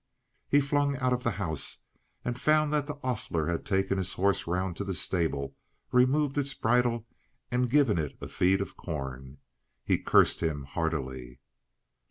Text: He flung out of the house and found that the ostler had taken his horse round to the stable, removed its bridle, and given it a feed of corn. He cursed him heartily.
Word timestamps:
He 0.49 0.61
flung 0.61 0.97
out 0.97 1.13
of 1.13 1.21
the 1.21 1.29
house 1.37 1.83
and 2.25 2.41
found 2.41 2.73
that 2.73 2.87
the 2.87 2.97
ostler 3.03 3.45
had 3.45 3.67
taken 3.67 3.99
his 3.99 4.13
horse 4.13 4.47
round 4.47 4.75
to 4.77 4.83
the 4.83 4.95
stable, 4.95 5.55
removed 5.91 6.39
its 6.39 6.55
bridle, 6.55 7.05
and 7.51 7.69
given 7.69 7.99
it 7.99 8.17
a 8.19 8.27
feed 8.27 8.61
of 8.61 8.75
corn. 8.75 9.37
He 9.85 9.99
cursed 9.99 10.39
him 10.41 10.63
heartily. 10.63 11.39